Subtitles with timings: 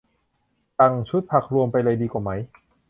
[0.77, 2.31] สั่งชุดผักรวมไปเลยดีกว่าไหม